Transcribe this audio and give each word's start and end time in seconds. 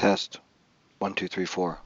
Test. 0.00 0.40
One, 0.98 1.12
two, 1.12 1.28
three, 1.28 1.44
four. 1.44 1.78